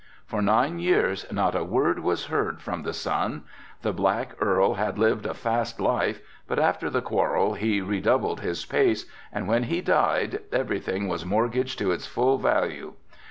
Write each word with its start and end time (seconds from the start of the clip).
For 0.25 0.41
nine 0.41 0.79
years 0.79 1.31
not 1.31 1.53
a 1.55 1.63
word 1.63 1.99
was 1.99 2.25
heard 2.25 2.59
from 2.59 2.81
the 2.81 2.91
son. 2.91 3.43
The 3.83 3.93
Black 3.93 4.31
Earl 4.39 4.73
had 4.73 4.97
lived 4.97 5.27
a 5.27 5.35
fast 5.35 5.79
life, 5.79 6.21
but 6.47 6.57
after 6.57 6.89
the 6.89 7.03
quarrel 7.03 7.53
he 7.53 7.81
redoubled 7.81 8.39
his 8.39 8.65
pace 8.65 9.05
and 9.31 9.47
when 9.47 9.65
he 9.65 9.79
died 9.79 10.39
everything 10.51 11.07
was 11.07 11.23
mortgaged 11.23 11.77
to 11.77 11.91
its 11.91 12.07
full 12.07 12.39
value. 12.39 12.93